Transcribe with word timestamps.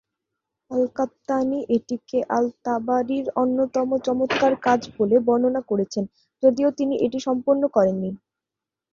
আল-কাত্তানী 0.71 1.59
এটিকে 1.75 2.19
আল-তাবারির 2.37 3.25
অন্যতম 3.35 3.89
চমৎকার 4.05 4.53
কাজ 4.65 4.79
বলে 4.97 5.15
বর্ণনা 5.27 5.61
করেছেন, 5.69 6.03
যদিও 6.43 6.69
তিনি 6.79 6.95
এটি 7.05 7.19
সম্পন্ন 7.27 7.61
করেননি। 7.75 8.09